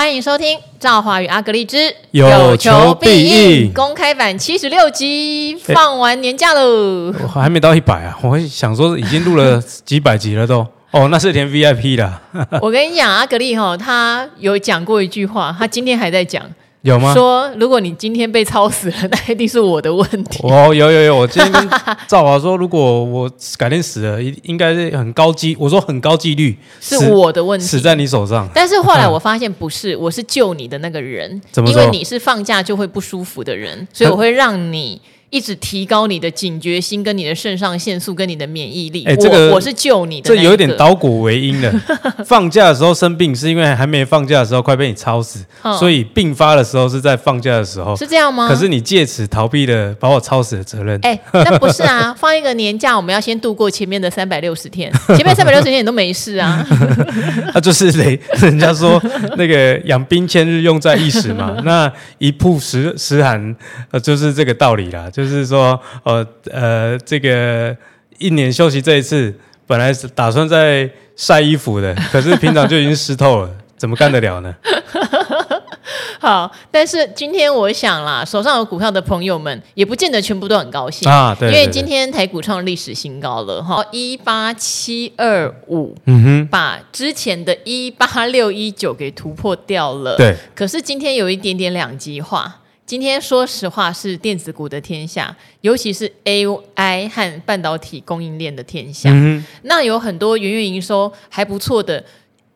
[0.00, 7.12] 欢迎收听《赵华与阿格丽之有求必应》公开版七十六集，放完年假喽！
[7.22, 10.66] 我还没到一百啊，我想说已经录了几百集了都。
[10.92, 12.18] 哦，那是填 VIP 的。
[12.62, 16.42] 我跟你讲，阿格丽哈，他有讲过一句话，他今天还在讲。
[16.82, 17.12] 有吗？
[17.12, 20.40] 说如果你今天被抄死了，那一定是我的问题。
[20.42, 21.68] 哦，有有有，我今天跟
[22.08, 28.48] 赵华说，如果我改天死了，应应该是很高机，我说很高几率是我的问题，死在你手上。
[28.54, 31.40] 但是后来我发现不是，我是救你的那个人？
[31.66, 35.00] 因为你是放假就会不舒服的人，所以我会让你。
[35.30, 39.04] 一直提高你的警觉心，跟你的肾上腺素，跟你的免疫力。
[39.04, 41.72] 哎，这个我是救你的，这有点倒果为因了。
[42.26, 45.44] 放假的时候生病，是因为还没放假的时候快被你操死，
[45.78, 48.48] 所以病发的时候是在放假的时候，是这样吗？
[48.48, 50.98] 可是你借此逃避了把我操死的责任。
[51.02, 56.66] 哎，那不是啊， 放一个年假，我们要先度过前面的三百六十天，前面三百六十天你都没事啊。
[57.54, 59.00] 那 就是人人家说
[59.36, 61.56] 那个养兵千日，用在一时嘛。
[61.64, 63.54] 那一曝十十寒，
[63.92, 65.08] 呃，就是这个道理啦。
[65.10, 67.76] 就是说，呃呃，这个
[68.18, 69.34] 一年休息这一次，
[69.66, 74.54] 本来是打算在晒衣服的， 可是平常就已经湿透了，怎么干得了呢？
[76.20, 92.59] 好，但是今天我想啦，手上有股票的朋友们，也不见得全部都很高兴啊，对，对，对，因为今天台股创历史新高了哈，一八七二五，嗯哼，把之前的一八六一九给突破掉了，对，可是今天有一点点两极化。
[92.90, 99.08] 今天说实话是电子股的天下，尤其是 AI 和半导体供应链的天下。
[99.12, 102.04] 嗯、那有很多元月营收还不错的，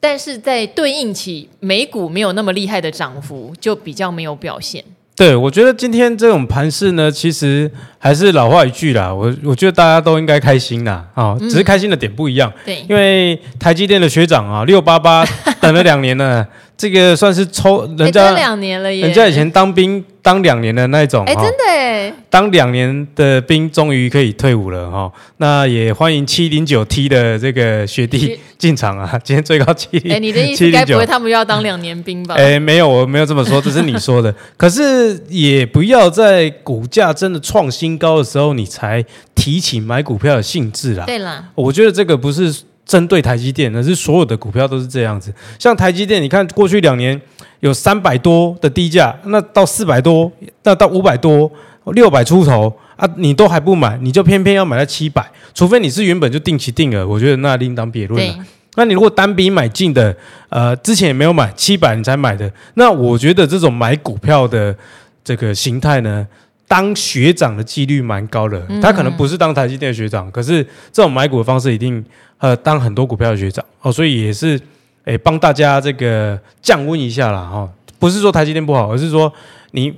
[0.00, 4.82] 但是在对应起美股没有那么厉害的涨幅，就比较没有表现。
[5.14, 12.52] 对，我觉得今天这种盘势呢，其实还是老话一句啦，我我觉得大家都应该开心啦，啊、哦，只是开心的点不一样。
[12.64, 15.24] 对、嗯，因为台积电的学长啊，六八八
[15.60, 16.44] 等了两年了。
[16.76, 25.10] 这个算是抽人家两年了耶，人家以前当兵当两年的那种，哎，真的哎，当两年的兵终于可以退伍了哈。
[25.36, 29.18] 那也欢迎七零九 T 的这个学弟进场啊。
[29.22, 32.34] 今天最高七零，哎，你的意思该不会他们又要当两年兵吧？
[32.38, 34.34] 哎，没有，我没有这么说，这是你说的。
[34.58, 41.04] 可是也不要在股价真的创新高的时候，你才提起买股票的兴致啦。
[41.06, 42.52] 对啦，我觉得这个不是。
[42.84, 45.32] 针对台积电，而是所有的股票都是这样子。
[45.58, 47.20] 像台积电，你看过去两年
[47.60, 50.30] 有三百多的低价，那到四百多，
[50.62, 51.50] 那到五百多，
[51.92, 58.44] 六百出头啊，你都还不买，你就偏偏要买到七百，除非你是原本就定期定额，我觉得那另当别论了。
[58.76, 60.14] 那你如果单笔买进的，
[60.48, 64.76] 呃，之前也没有买七百你才买的，那我觉得这种买股票的
[65.22, 66.26] 这个形态呢，
[66.66, 68.60] 当学长的几率蛮高的。
[68.80, 72.04] 他可能不是当台积电的学长，可是这种买股的方式一定。
[72.38, 74.60] 呃，当很多股票的学长哦，所以也是
[75.04, 77.70] 诶，帮大家这个降温一下啦哈、哦。
[77.98, 79.32] 不是说台积电不好，而是说
[79.70, 79.94] 你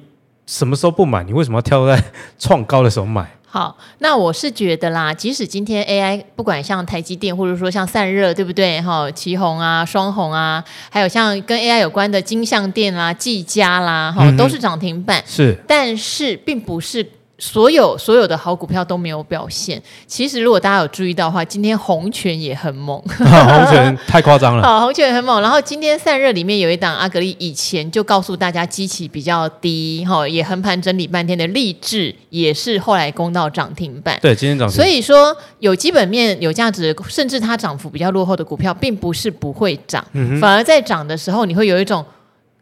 [0.46, 2.00] 什么时候不买，你为什么要挑在
[2.38, 3.28] 创高的时候买？
[3.56, 8.78] 好，那我是觉得啦，即使今天 AI 不管像台积电，或者说像散热，对不对？
[8.82, 15.24] 哈，旗红啊、双红啊，还有像跟 AI 有关的金像电啦、技嘉啦，哈，都是涨停板。
[15.26, 17.02] 是，但是并不是。
[17.38, 19.82] 所有所有的好股票都没有表现。
[20.06, 22.98] 其实，如果大家有注意到的话，今天红权也很猛。
[23.18, 24.62] 红权太夸张了。
[24.62, 25.42] 好， 红权也很猛。
[25.42, 34.18] 然后今天散热里面有一档阿格力，以前就告诉大家基期比较低，哈，也横盘整理半天的励志，也是后来攻到涨停板。
[34.22, 34.74] 对，今天涨停。
[34.74, 42.02] 所以说，有基本面、有价值，甚至它涨幅比较落后的股票，并不是不会涨，嗯、反而在涨的时候，你会有一种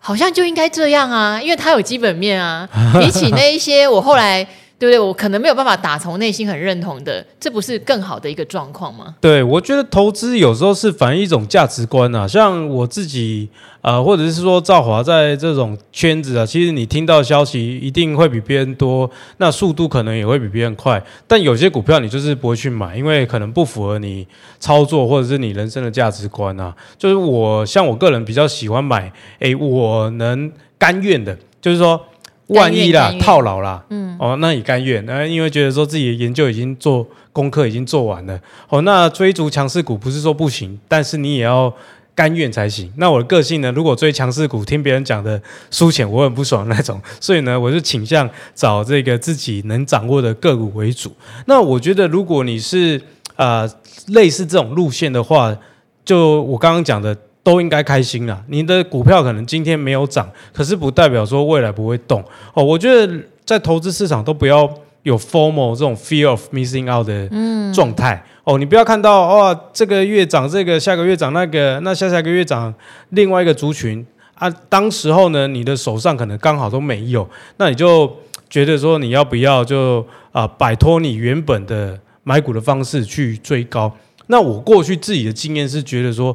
[0.01, 2.69] 好像就应该这样啊，因为它有基本面啊。
[3.01, 4.45] 比起那一些，我后来。
[4.91, 4.99] 对？
[4.99, 9.15] 我可能没有办法打从内心很认同的，这不是更好的一个状况吗？
[9.21, 12.27] 对，我觉得投资有时候是反映一种价值观啊。
[12.27, 13.49] 像我自己
[13.81, 21.03] 啊、呃，或者是说赵华在这种圈子啊，其实你听到消息一定会比别人多，那速度可能也会比别人快。
[21.27, 24.27] 但有些股票你就是不会去买，因为可能不符合你
[24.59, 26.75] 操作或者是你人生的价值观啊。
[26.99, 32.01] 就是我像我个人比较喜欢买，哎，我能甘愿的，就是说。
[32.49, 38.39] 万一啦，套牢啦，嗯，哦，那也甘愿，那因为觉得说自己的研究已经做功课已经做完了，
[38.69, 41.73] 哦，那追逐强势股不是说不行，但是你也要
[42.15, 42.93] 甘愿才行。
[42.97, 51.11] 那我的个性呢，如果追强势股，听别人讲的输钱，我很不爽那种， 所以呢，我就倾向找这个自己能掌握的个股为主。
[51.47, 53.01] 那我觉得，如果你是
[53.37, 53.67] 呃
[54.09, 55.57] 类似这种路线的话，
[56.05, 57.17] 就我刚刚讲的。
[57.45, 58.43] 都应该开心啦！
[58.49, 62.25] 你的股票可能今天没有涨，可是不代表说未来不会动
[62.55, 62.65] 哦。
[62.65, 64.69] 我觉得在投资市场都不要
[65.03, 67.29] 有 formal 这种 fear of missing out 的
[67.75, 68.57] 状态、哦。
[68.57, 72.75] 你不要看到哦，这个月涨这个，下个月涨那个，那下下个月涨
[73.11, 74.05] 另外一个族群
[74.37, 78.11] 啊，当时候呢，你的手上可能刚好都没有，那你就
[78.49, 80.03] 觉得说你要不要就
[80.33, 83.95] 啊摆脱你原本的买股的方式去追高？
[84.29, 86.35] 那我过去自己的经验是觉得说。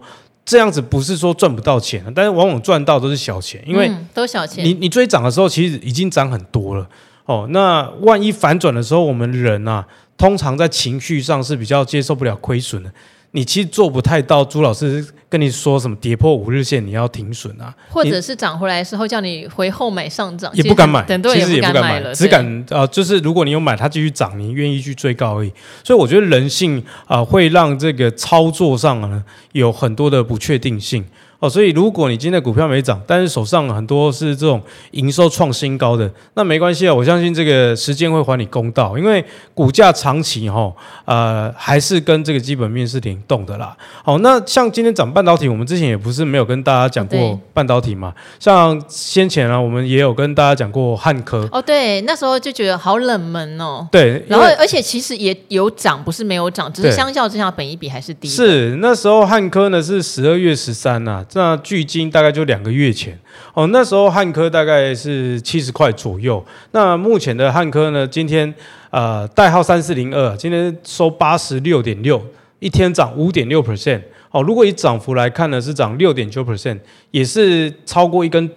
[0.50, 4.66] 这样子不是说赚不到钱，但是往往赚到都是小钱，因为都小钱。
[4.66, 6.90] 你你追涨的时候，其实已经涨很多了
[7.26, 7.46] 哦。
[7.52, 9.86] 那万一反转的时候，我们人啊，
[10.18, 12.92] 通常在情绪上是比较接受不了亏损的。
[13.32, 25.54] 你其实做不太到，朱老师跟你说什么跌破五日线你要停损啊，或者是涨回来的时候叫你回后买上涨，也不敢买，其实也不敢买了，只敢啊、呃，就是如果你有买它继续涨，你愿意去追高而已。
[25.84, 31.06] 所以我觉得人性啊、呃，会让这个操作上呢有很多的不确定性。
[31.40, 40.76] 哦，所以如果你今天的股票没涨，但是手上很多是这种营收创新高的，那没关系啊，我相信这个时间会还你公道，因为股价长期哈、哦，
[41.06, 43.74] 呃，还是跟这个基本面是联动的啦。
[44.04, 51.48] 好，那像今天涨半导体，我们之前也不是没有跟大家讲过半导体嘛，像先前呢、啊，我们也有跟大家讲过汉科。
[51.54, 53.88] 哦，对，那时候就觉得好冷门哦。
[53.90, 58.28] 对，然后而且其实也有涨，不是没有涨，只是相较之下，本一比还是低。
[58.28, 61.24] 是那时候汉科呢是十二月十三呐。
[61.34, 63.18] 那距今大概就两个月前
[63.54, 66.44] 哦，那时候汉科大概是七十块左右。
[66.72, 68.54] 那目前的汉科呢，今天
[68.90, 72.22] 呃代号三四零二，今天收八十六点六，
[72.60, 74.42] 一天涨五点六 percent 哦。
[74.42, 76.80] 如果以涨幅来看呢，是涨六点九 percent，
[77.12, 78.50] 也是超过一根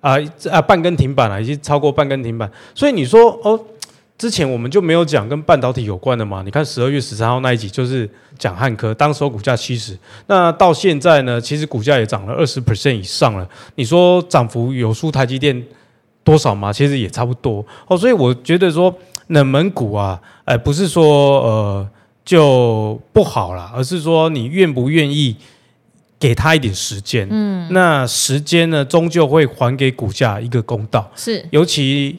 [0.00, 0.16] 啊
[0.50, 2.50] 啊、半根停板了，已经超过半根停板。
[2.74, 3.58] 所以你说哦。
[4.18, 6.42] 之前我们就没有讲跟半导体有关的嘛？
[6.44, 13.48] 你看十二月十三号那一集就是讲汉科，当时候股价七十，那到现在呢，其实股价也涨了二十 percent 以上了。
[13.76, 15.64] 你说涨幅有输台积电
[16.24, 16.72] 多少吗？
[16.72, 17.96] 其实也差不多哦。
[17.96, 18.92] 所以我觉得说
[19.28, 21.88] 冷门股啊，哎，不是说呃
[22.24, 25.36] 就不好啦，而是说你愿不愿意
[26.18, 27.28] 给他一点时间？
[27.30, 31.08] 嗯，那时间呢，终究会还给股价一个公道。
[31.14, 32.18] 是，尤其。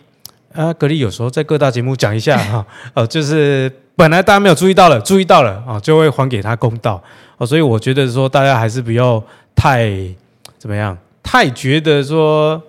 [0.53, 7.01] 啊，格力有时候在各大节目讲一下哈，呃， 就是本来大家没有注意到了，注意到了啊，就会还给他公道
[7.37, 9.23] 哦，所以我觉得说大家还是不要
[9.55, 9.91] 太
[10.57, 12.61] 怎么样，太觉得说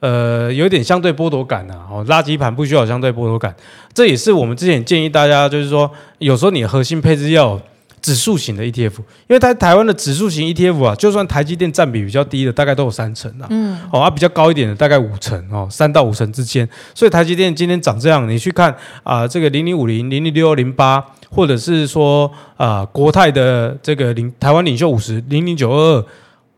[0.00, 3.54] 呃有点相对剥夺感呐，哦，垃圾盘不需要相对剥夺感，
[3.94, 7.60] 这也是我们之前建议大家，就是说有时候你核心配置要。
[8.00, 16.68] 指数型的 ETF，因为它台湾的指数型 ETF 啊，就算台积电占比比较低的，大概都有三成啊，嗯，哦，啊比较高一点的大概五成哦，三到五成之间。
[16.94, 18.70] 所以台积电今天涨这样，你去看
[19.02, 26.04] 啊、呃，这个零零五零、零零六二零八，或者是说啊、呃、国泰的这个领台湾领袖五十零零九二二，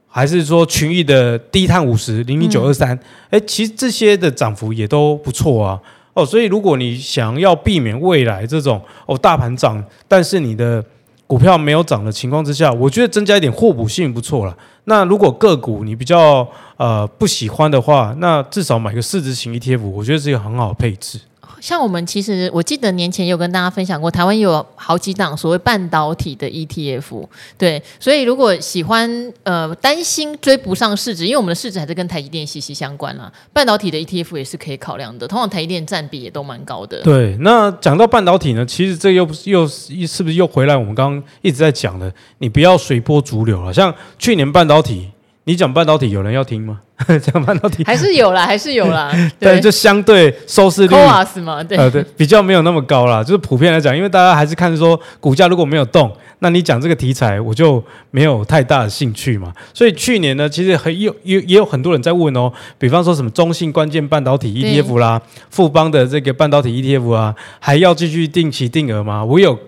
[0.06, 2.98] 还是说群益的低碳五十零零九二三，
[3.31, 5.81] 哎，其实这些的涨幅也都不错啊。
[6.12, 10.84] 哦，所以如果你想要避免未来这种哦大盘涨，但是你的
[11.31, 14.56] 股票没有涨的情况之下，我觉得增加一点互补性不错了。
[14.87, 16.44] 那如果个股你比较
[16.77, 21.21] 呃不喜欢的话，那至少买个市值型 ETF，我觉得是一个很好的配置。
[21.61, 27.27] 像我们其实，我记得年前有跟大家分享过，台湾有好几档所谓半导体的 ETF，
[27.59, 37.03] 对，所以如果喜欢呃担心追不上市值，因为我们的市值还是跟台积电息息相关啦，半导体的 ETF 也是可以考量的，通常台积电占比也都蛮高的。
[37.03, 45.10] 对，那讲到半导体呢，其实这又又是不是又回来我们刚刚一直在讲的，你不要随波逐流了，像去年半导体。
[45.44, 46.80] 你讲半导体有人要听吗？
[47.23, 49.11] 讲半导体还是有啦，还是有啦。
[49.40, 50.94] 对，就相对收视率
[51.42, 53.25] 嘛，对，呃，对，比较没有那么高啦。
[53.25, 59.50] 就是普遍来讲，因为大家还是看说股价如果没有动，那你讲这个题材我就没有太大的兴趣嘛。
[59.73, 69.25] 所以去年呢，其实很有也也有很多人在问哦，比方说什么中信关键半导体 ETF 啦，富邦的这个半导体 ETF 啊，还要继续定期定额吗？
[69.25, 69.59] 我有。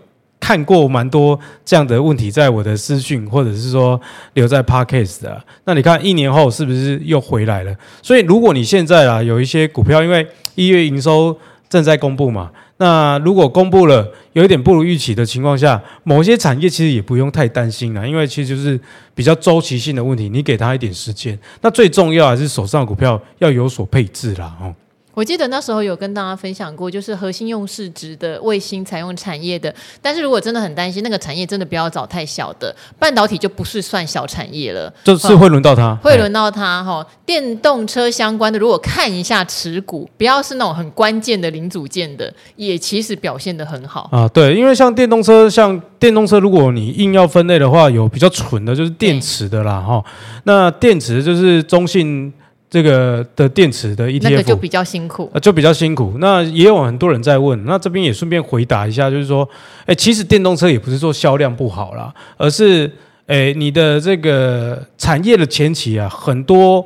[0.42, 3.98] 看过蛮多这样的问题，在我的私讯或者是说
[4.34, 5.40] 留在 Podcast 的。
[5.64, 7.72] 那你看一年后是不是又回来了？
[8.02, 11.38] 所以如果你现在啊有一些股票，因为一月营收
[11.70, 18.78] 正在公布嘛，那如果公布了有一点不如预期的情况下，某些产业其实也不用太担心了，因为其实就是
[19.14, 21.38] 比较周期性的问题，你给他一点时间。
[21.60, 24.74] 那最重要还是手上股票要有所配置啦，哦。
[25.14, 29.72] 我记得那时候有跟大家分享过，就是核心用市值的卫星采用产业的。
[30.00, 34.92] 但是如果真的很担心那个产业，真的不要找太小的半导体，就不是算小产业了。
[35.04, 37.06] 就是会轮到它，会轮到它哈。
[37.26, 44.26] 电动车相关的，如果看一下持股，不要是那种很关键的零组件的，也其实表现的很好啊。
[44.28, 50.02] 对，因为像电动车，像电动车，如果你硬要分类的话，有比较蠢的，就是电池的啦哈。
[50.44, 52.32] 那电池就是中性。
[52.72, 56.14] 这个的电池的 ETF 那个就比较辛苦，就比较辛苦。
[56.18, 59.46] 那也有很多人在问，那这边也顺便回答一下，就是说，
[59.84, 62.90] 哎，其实电动车也不是说销量不好啦，而是，
[63.26, 66.82] 哎，你的这个产业的前期啊，很多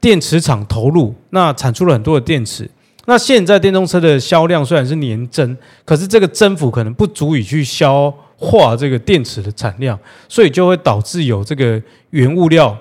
[0.00, 2.68] 电池厂投入，那产出了很多的电池。
[3.06, 9.96] 那现在电动车的销量虽然是年增，可是这个增幅可能不足以去消化这个电池的产量，
[10.28, 11.80] 所以就会导致有这个
[12.10, 12.76] 原物料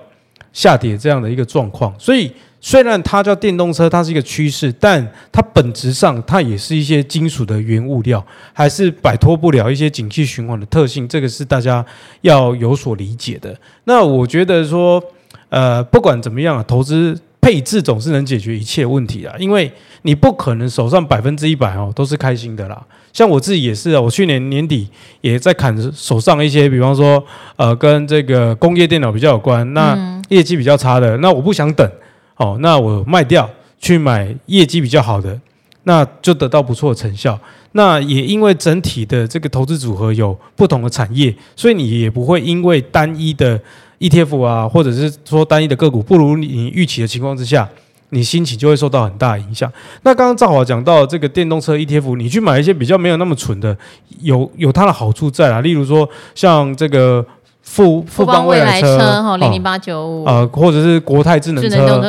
[0.54, 1.94] 下跌这样的一个状况。
[2.00, 2.32] 所以
[2.62, 11.06] 虽然它叫电动车，它是一个趋势，但它本质上它也是一些金属的原物料，还是摆脱不了一些景气循环的特性。
[11.06, 11.86] 这个是大家
[12.22, 13.54] 要有所理解的。
[13.84, 15.04] 那我觉得说，
[15.50, 17.20] 呃，不管怎么样啊，投资。
[17.44, 19.70] 配置总是能解决一切问题啊，因为
[20.04, 22.82] 你不可能手上百分之一百哦都是开心的啦。
[23.12, 24.88] 像我自己也是啊，我去年年底
[25.20, 27.22] 也在砍手上一些，比方说
[27.58, 29.94] 呃跟这个工业电脑比较有关，那
[30.34, 31.90] 业绩比较差的，那我不想等
[32.38, 33.50] 哦，那我卖掉
[33.80, 35.40] 去买业绩比较好的，
[35.84, 37.40] 那就得到不错的成效。
[37.74, 43.60] 那也因为整体的这个投资组合有不同的产业，所以你也不会因为单一的。
[44.00, 47.70] ETF 啊，或者是说单一的个股不如你预期的情况之下，
[48.10, 49.72] 你心情就会受到很大的影响。
[50.02, 53.78] 那刚刚赵华讲到这个电动车 ETF，你去买一些比较没有那么蠢的，
[54.20, 55.62] 有有它的好处在啊。
[55.62, 57.26] 例如说像这个
[57.64, 61.64] 富富邦未来车哈零零八九五啊，或者是国泰智能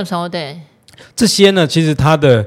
[0.04, 0.60] 车，对
[1.16, 2.46] 这些呢，其实它的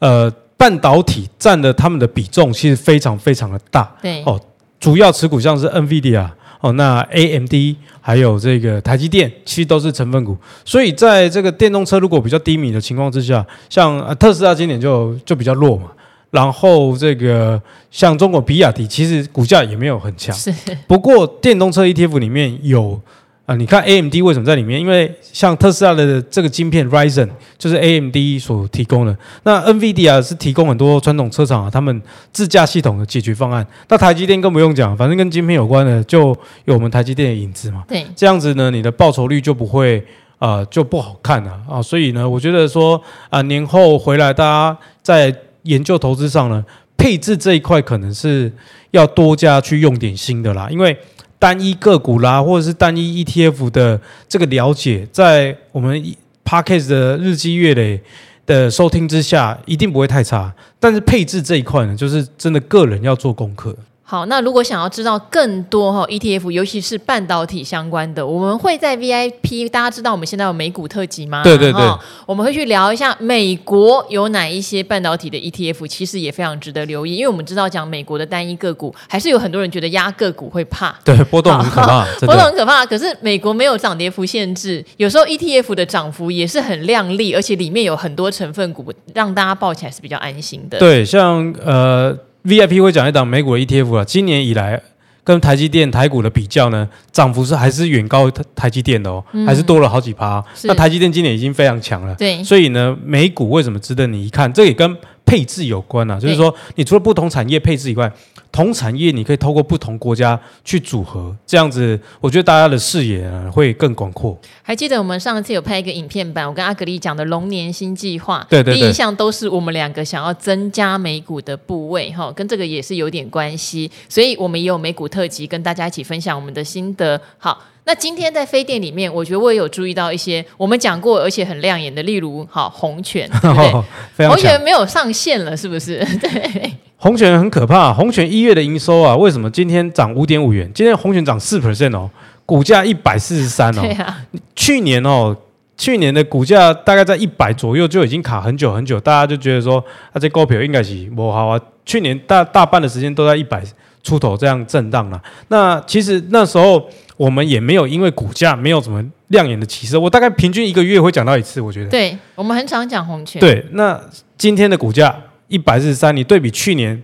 [0.00, 3.90] 呃半导体占的他们的比重其实非常非常的大。
[4.02, 4.38] 对哦，
[4.78, 6.28] 主要持股像是 NVIDIA。
[6.60, 7.54] 哦，那 AMD
[8.00, 10.36] 还有这个台积电，其实都是成分股。
[10.64, 15.84] 所以在这个电动车如果比较低迷的情况之下，像特斯拉今年就就比较弱嘛。
[16.30, 20.34] 然后这个像中国比亚迪，其实股价也没有很强。
[20.34, 20.52] 是。
[20.86, 23.00] 不过电动车 ETF 里面有。
[23.48, 24.78] 啊，你看 AMD 为什么在里面？
[24.78, 29.16] 因为像特斯拉的这个晶片 Ryzen 就是 AMD 所提供的。
[29.44, 33.66] 那 NVIDIA 是提供很多传统车厂啊，他们自驾系统的解决方案。
[33.88, 37.82] 那台积电更不用讲，反正跟晶片有关的，就有我们台积电的影子嘛。
[37.88, 39.98] 对，这样子呢，你的报酬率就不会
[40.38, 41.80] 啊、呃，就不好看了啊。
[41.80, 46.64] 所以呢，我觉得说啊，年后回来大家在研究投资上呢，
[46.96, 48.52] 配置这一块可能是
[48.90, 50.96] 要多加去用点心的啦，因为。
[51.40, 56.02] 单一个股啦，或者是单一 ETF 的这个了解，在我们
[56.44, 58.00] Parkes 的日积月累
[58.44, 60.52] 的收听之下，一定不会太差。
[60.80, 63.76] 但是配置这一块呢，就是真的个人要做功课。
[64.10, 69.68] 好，那如果想要知道更多哈 ETF，尤其是半导体相关的，我们会在 VIP。
[69.68, 71.42] 大家知道我们现在有美股特辑吗？
[71.44, 71.82] 对对对，
[72.24, 77.16] 我们会去聊一下美国有哪一些半导体的 ETF，其实也非常值得留意。
[77.16, 82.86] 因为我们知道讲美国的单一个股，还是有很多人觉得压个股会怕，对，波动很可怕， 波动很可怕。
[82.86, 90.78] 可是美国没有涨跌幅限制，有时候 ETF 的涨幅也是很亮丽，而且里面有很多成分股，让大家抱起来是比较安心的。
[90.78, 92.18] 对，像呃。
[92.48, 94.80] VIP 会讲一档美股的 ETF 啊，今年以来
[95.22, 100.42] 跟台积电台股的比较呢，涨幅是还是远高台台积电的哦，还是多了好几趴。
[100.64, 104.50] 那台积电今年已经非常强了，对，所以呢，美股为什么值得你一看？
[104.50, 104.96] 这也跟
[105.28, 108.10] 配置有关啊，就是说，你除了不同产业配置以外。
[108.50, 114.36] 同产业，你可以透过不同国家去组合，这样子，我觉得大家的视野会更广阔。
[114.62, 127.20] 还记得我们上次有拍一个影片版，我跟阿格力讲的龙年新计划，对对对，第一项都是我们两个想要增加美股的部位，哈，跟这个也是有点关系，所以我们也有美股特辑，跟大家一起分享我们的心得。
[127.36, 127.62] 好。
[127.88, 133.72] 那今天在飞电里面，我觉得我也有注意到一些我们讲过而且很亮眼的，例如好红权， 对不对？
[133.72, 133.84] 哦、
[134.28, 136.04] 红权没有上线了，是不是？
[136.20, 137.90] 对，红权很可怕。
[137.90, 140.70] 红权一月的营收啊，为什么今天涨五点五元？
[140.74, 142.10] 今天红权涨四 percent 哦，
[142.44, 143.80] 股价一百四十三哦。
[143.80, 144.18] 对啊。
[144.54, 145.34] 去年哦，
[145.78, 151.58] 去年的股价大概在一百左右就已经卡很久很久，大家就觉得说，啊，这股票应该是不好啊。
[151.86, 153.62] 去年大大半的时间都在一百
[154.02, 155.18] 出头这样震荡了。
[155.48, 156.86] 那其实那时候。
[157.18, 161.90] 我们也没有因为股价没有什么亮眼的起色，我大概平均一个月会讲到一次，我觉得。
[161.90, 163.40] 对，我们很常讲红权。
[163.40, 164.00] 对，那
[164.38, 165.14] 今天的股价
[165.48, 167.02] 一百四十三，你对比去年，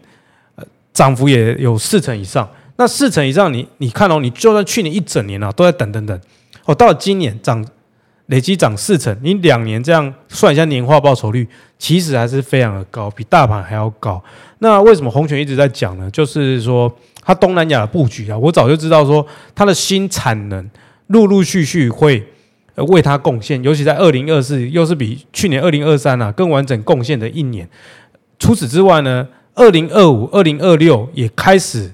[0.55, 2.49] 呃，涨幅也有四成以上。
[2.77, 6.21] 那四成以上你，你你看哦，你就算去年一整年啊都在等等等，
[6.65, 7.67] 哦，到了今年涨
[8.27, 14.23] 累计涨四成，你两年这样算一下年化报酬率，其实还是非常的高，比大盘还要高。
[14.61, 16.09] 那为什么红权一直在讲呢？
[16.13, 16.91] 就是说。
[17.25, 20.71] 它东南亚的布局啊，我早就知道说它的新产能
[21.07, 22.25] 陆陆续续会
[22.77, 27.69] 为它贡献，尤其在二零二四，又是比去年二零二三啊更完整贡献的一年。
[28.39, 31.91] 除此之外呢，二零二五、二零二六也开始，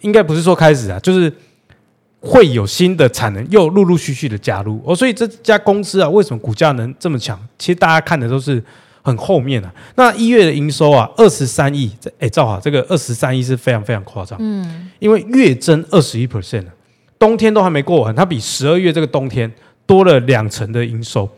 [0.00, 1.32] 应该不是说开始啊，就是
[2.20, 4.94] 会有新的产能又陆陆续续的加入哦。
[4.94, 7.38] 所以这家公司啊，为什么股价能这么强？
[7.58, 8.62] 其实大家看的都是。
[9.02, 16.64] 很后面啊，那一月的营收啊，二十三亿，哎，赵华，这个二十三亿是非常非常夸张，嗯，因为月增二十一 percent，
[17.18, 19.50] 冬天都还没过完，它比十二月这个冬天
[19.86, 21.28] 多了两成的营收，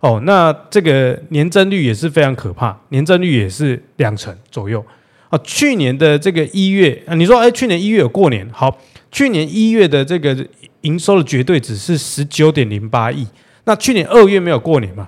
[0.00, 4.84] 哦，那这个年增率也是非常可怕，年增率也是两成左右。
[5.28, 8.78] 啊，去年的这个一月啊，你说哎，去年一月有过年，好，
[9.12, 10.34] 去年一月的这个
[10.80, 13.26] 营收的绝对值是十九点零八亿，
[13.64, 15.06] 那去年二月没有过年嘛，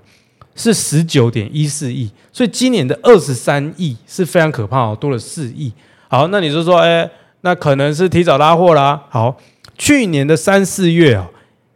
[0.60, 5.72] 是十九点一四亿，所以今年的二十三亿是非常可怕哦，多了四亿。
[6.06, 7.08] 好，那你就说哎，
[7.40, 9.02] 那可能是提早拉货啦。
[9.08, 9.34] 好，
[9.78, 11.26] 去年的三四月啊，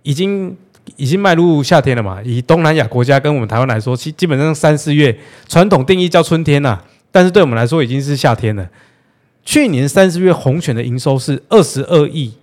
[0.03, 0.55] 已经
[0.97, 6.79] 已经迈入夏天了嘛，以东南亚国家跟我们台湾来说，其基本上三四月传统定义叫春天呐、
[7.11, 8.69] 但是对我们来说已经是夏天了。
[9.47, 12.35] 去年三四月红犬的营收是二十二亿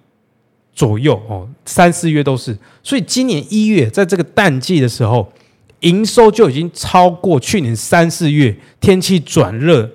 [0.73, 2.57] 左右哦，三四月都是。
[2.81, 5.31] 所以今年一月在这个淡季的时候，
[5.81, 9.89] 营收就已经超过去年三四月天气转热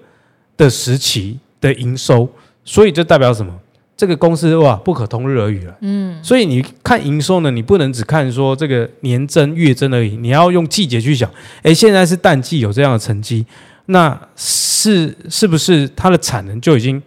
[0.57, 2.29] 的时期的营收。
[2.65, 3.53] 所以这代表什么？
[3.97, 5.75] 这个公司哇不可同日而语了。
[5.81, 6.23] 嗯。
[6.23, 11.31] 所以你看营收呢，你不能只看说这个年增月增而已，你要用季节去想。
[11.63, 13.47] 诶，现在是淡季有这样的成绩。
[13.87, 17.01] 那是是不是它的产能就已经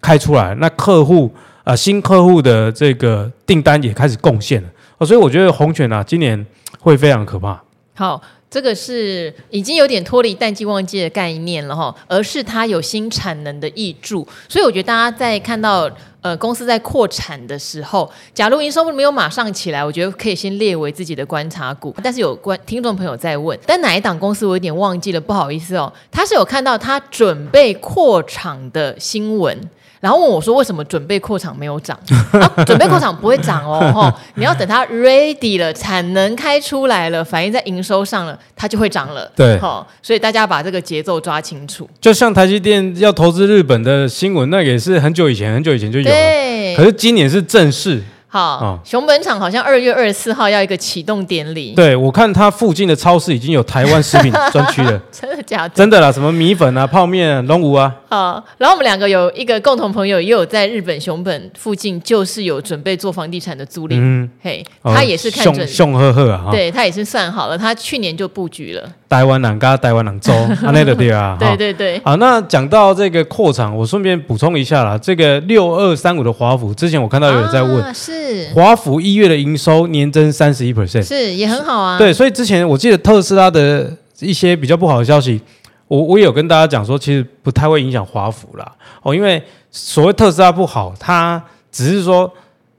[0.00, 0.54] 开出来了？
[0.54, 6.46] 那客户啊、呃，新客户的这个订单也开始贡献了哦，所以我觉得红犬啊，今年
[6.80, 7.62] 会非常可怕。
[7.94, 8.20] 好，
[8.50, 15.90] 这个是已经有点脱离淡季旺季的概念了哈，而是它有新产能的挹注，所以我觉得大家在看到。
[16.24, 21.94] 呃，公司在扩产的时候，假如营收没有马上起来，我觉得可以先列为自己的观察股。
[22.02, 25.92] 但是有观听众朋友在问，但哪一档公司我有点忘记了，不好意思哦。
[26.10, 29.54] 他是有看到他准备扩厂的新闻。
[30.00, 31.98] 然后问我说：“为什么准备扩厂没有涨？
[32.32, 34.14] 啊、准备扩厂不会涨哦，哦！
[34.34, 39.30] 你要等它 ready 了，产能开出来了，反映在营收上了，它就会涨了。
[39.34, 39.86] 对，哦！
[40.02, 41.88] 所以大家把这个节奏抓清楚。
[42.00, 46.10] 就像台积电要投资日本的新闻，那也是很久以前，很久以前就有了。
[46.10, 48.02] 对，可是今年是正式。”
[48.34, 51.72] 好，哦、熊本厂好像二月二十四号要一个启动典礼。
[51.76, 55.00] 对，我看它附近的超市已经有台湾食品专区了。
[55.12, 55.74] 真的假的？
[55.76, 57.94] 真的啦，什么米粉啊、泡面啊、龙五啊。
[58.10, 63.94] 好，然后我们两个有一个共同朋友，也有在日本熊本附近，就是有准备做房地产的租赁。
[64.00, 66.48] 嗯，嘿，他也是看准，凶赫赫啊。
[66.50, 68.90] 对，他也是算好了，他去年就布局了。
[69.14, 70.32] 台湾人跟台湾人州，
[70.72, 71.36] 那个对啊。
[71.38, 72.02] 对对对。
[72.04, 81.96] 好，那讲到这个扩厂，我顺便补充一下啦，这个六二三五的华府，之前我看到有人在问，啊、是华府一月的营收年增三十一 percent，是也很好啊。
[81.96, 85.40] 对，所以之前我记得特斯拉的一些比较不好的消息，
[85.86, 88.72] 我我也有跟大家讲说，其实不太会影响华府啦。
[89.02, 92.28] 哦，因为所谓特斯拉不好，它只是说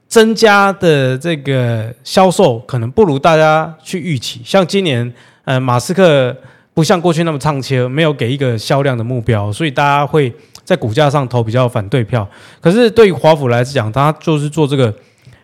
[0.06, 5.10] 增加的这个销售可能不如大家去预期，像今年。
[5.46, 6.36] 呃，马斯克
[6.74, 10.30] 不像过去那么唱切，没有给一个销量的目标，所以大家会
[10.64, 12.28] 在股价上投比较反对票。
[12.60, 14.92] 可是对于华府来讲，它就是做这个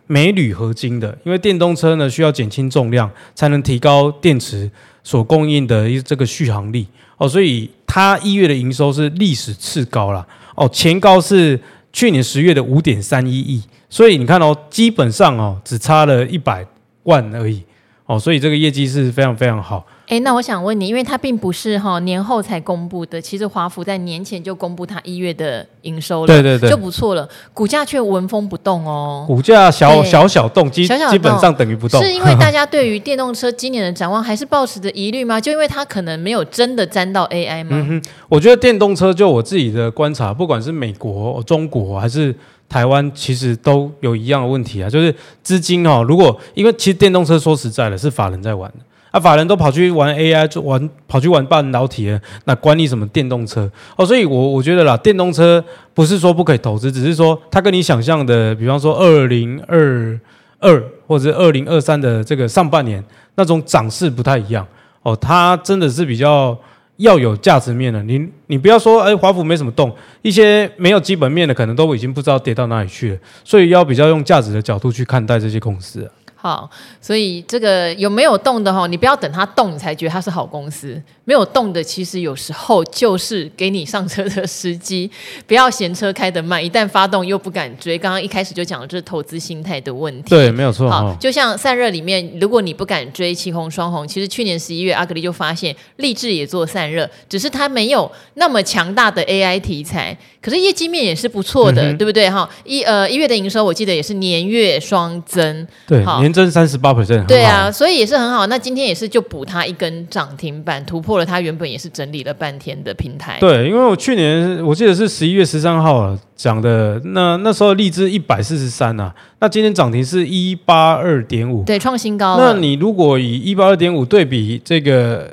[0.09, 4.69] 镁铝合金的，因为电动车呢需要减轻重量，才能提高电池
[5.05, 6.85] 所供应的一这个续航力
[7.17, 11.59] 哦，所以它一月的营收是历史次高了哦，前高是
[11.93, 16.67] 去年十月的五点三一亿，所以你看哦，基本上哦只差了一百
[17.05, 17.62] 万而已。
[18.07, 19.87] 哦，所以这个业绩是非常非常好。
[20.12, 27.27] 哎，那我想问你，因为它并不是哈年后才公布的，其实华府在年前就公布它一月的营收了，对对对，就不错了。
[27.55, 31.98] 股价却纹风不动哦，股价小小小动，基基本上等于不动。
[32.03, 35.40] 是因为大家对于电动车今年的展望还是抱持着疑虑吗？
[35.40, 37.70] 就因为它可能没有真的沾到 AI 吗？
[37.70, 42.35] 嗯哼，我觉得电动车就我自己的观察，不管是美国、中国还是。
[42.68, 48.79] 台湾其实都有一样的问题啊，就是资金哦，如果因为其实电动车说实在的，是法人在玩的
[49.12, 54.05] 啊，法人都跑去玩 AI，就玩跑去玩半导体了，那关你什么电动车哦？
[54.05, 60.18] 所以我我觉得啦，电动车不是说不可以投资，只是说它跟你想象的，比方说二零二
[60.59, 63.05] 二或者二零二三的这个上半年
[63.37, 64.66] 那种涨势不太一样
[65.03, 66.59] 哦，它真的是比较。
[66.98, 76.09] 要有价值面的，你你不要说，哎，华府没什么动，一些没有基本面的，可能都已经不知道跌到哪里去了，所以要比较用价值的角度去看待这些公司。
[76.43, 76.69] 好，
[77.01, 78.89] 所以这个有没有动的哈？
[78.89, 81.01] 你不要等它动，你才觉得它是好公司。
[81.25, 85.09] 没有动的，其实有时候就是给你上车的时机。
[85.47, 87.97] 不要嫌车开得慢，一旦发动又不敢追。
[87.97, 90.31] 刚刚一开始就讲了，这是投资心态的问题。
[90.31, 90.91] 对，没有错。
[90.91, 102.29] 好，就像散热里面，如果你不敢追奇鋐双红，其实去年十一月阿格力就发现，立志也做散热，只是它没有那么强大的 AI 题材，可是业绩面也是不错的，嗯、对不对？
[102.29, 105.65] 哈，一呃一月的营收我记得也是年月双增。
[105.87, 106.21] 对，好。
[106.33, 108.47] 年增三十八 percent，对啊，所以也是很好。
[108.47, 113.37] 那今天也是就补它一根涨停板，突破了它原本也是整理了半天的平台。
[113.38, 122.38] 对，因为我去年我记得是十一月十三号讲的，那那时候荔枝一百四十三啊，那今天涨停是一八二点五，对，创新高。
[122.38, 125.31] 那你如果以一八二点五对比这个。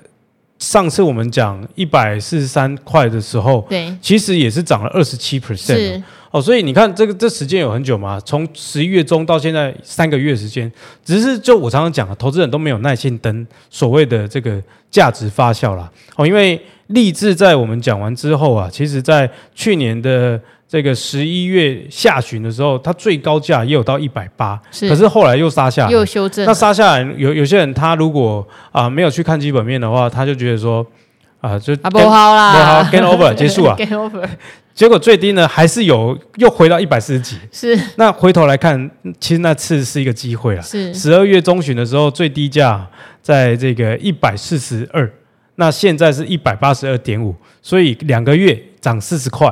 [0.60, 10.72] 上次我们讲一百四十三块的时候，对，其实也是涨了二十七 percent 哦，所以你看这个这时间有很久嘛，从十一月中到现在三个月时间，
[11.04, 15.92] 只是就我常常讲啊，投资人都没有耐心等所谓的这个价值发酵啦。
[16.18, 20.40] 哦，因为励志在我们讲完之后啊，其实在去年的。
[20.70, 26.46] 这个十一月下旬的时候，它最高价也有到一百八，可是后来又杀下来，又修正。
[26.46, 30.86] 那杀下来，有有些人他如果啊、呃、没有去看基本面的话，他就觉得说
[31.42, 34.24] 啊、呃、就啊不好啦，不好，gain over 结束啊， gain over。
[34.76, 37.76] 结果最低呢还是有又回到一百四十几，是。
[37.96, 40.62] 那回头来看，其实那次是一个机会了。
[40.62, 40.94] 是。
[40.94, 42.88] 十二月中旬的时候，最低价
[43.24, 45.12] 在这个一百四十二，
[45.56, 49.52] 那现在是一百八十二点五，所以两个月涨四十块。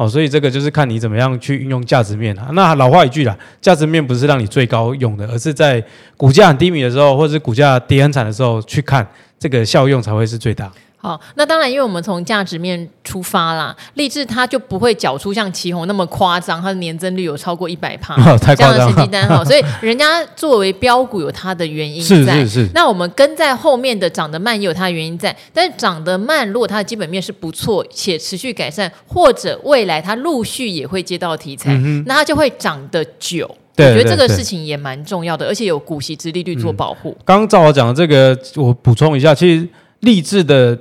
[0.00, 2.48] 哦，所以这个就是看你怎么样去运用价值面啊。
[2.54, 5.84] 那老话一句啦，价值面不是让你最高用的，而是在
[6.16, 9.06] 股价很低迷的时候，或者是股价跌很惨的时候去看，
[9.38, 10.72] 这个效用才会是最大。
[11.02, 22.34] 好，那当然，因为我们从价值面出发啦，励志它就不会缴出像旗红那么夸张，它的年增率有超过一百趴 这样的成绩单哈，所以 人家作为标股有它的原因在。
[22.34, 22.68] 是是是。
[22.74, 33.50] 那我们跟在后面的涨得慢也有它的原因在，但是涨得慢，如果它的基本面是不错且持续改善，或者未来它陆续也会接到题材，嗯、那它就会涨得久。
[33.74, 37.16] 对我觉得这个事情也蛮重要的，而且有股息之利率做保护。
[37.24, 39.66] 刚刚赵老讲的这个，我补充一下，其实
[40.00, 40.78] 励志的。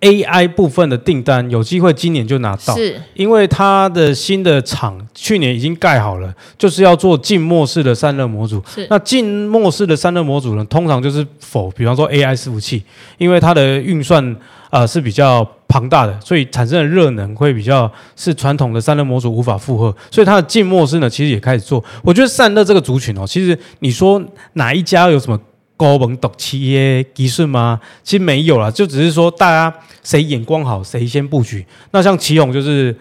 [0.00, 8.62] AI 部分的订单有机会今年就拿到，是，因为它的新的厂去年已经盖好了，就是要做静默式的散热模组。
[8.66, 12.82] 是，那静默式的散热模组呢，通常就是否，比方说 AI 伺服器，
[13.18, 14.24] 因为它的运算
[14.70, 21.84] 啊、呃、是比较庞大的，所以产生的热能会比较是传统的散热模组无法负荷，所以它的静默式呢，其实也开始做。
[22.02, 24.22] 我觉得散热这个族群哦，其实你说
[24.54, 25.38] 哪一家有什么？
[25.80, 27.80] 高门独企业技术吗？
[28.04, 31.64] 其实没有啦，就只是说大家谁眼光好，谁先布局。
[31.92, 32.94] 那像祁勇就是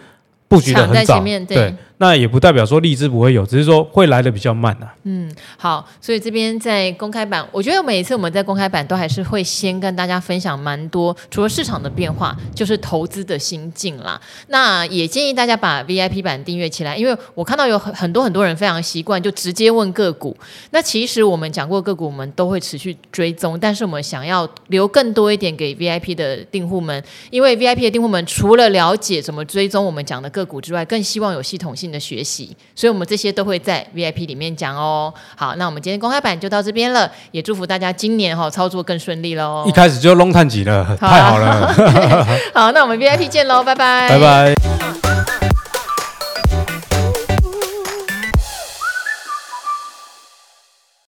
[0.47, 1.75] 布局的很早，对。
[2.01, 4.95] 那也不代表说荔枝不会有，只是说会来的比较慢呐、啊。
[5.03, 14.19] 嗯，好，所以这边在公开版，我觉得每一次我们在公开版都还是会先跟大家分享蛮多，除了市场的变化，就是投资的心境啦。
[14.47, 20.35] 那也建议大家把 VIP 版订阅起来，因为我看到有很很多很多人非常习惯就直接问个股。
[20.71, 35.13] 那其实我们讲过个股，我们都会持续追踪，但是我们想要留更多一点给 VIP 的订户们，因为 VIP 的订户们除了了解怎么追踪我们讲的个股之外，更希望有系统性的学习，所以我们这些都会在 VIP 里面讲哦。
[35.35, 39.65] 好，那我们今天公开版就到这边了，也祝福大家今年哈、哦、操作更顺利喽。
[39.67, 41.73] 一开始就弄探级了，太好了。
[42.53, 44.88] 好，那我们 VIP 见喽，拜拜，拜拜。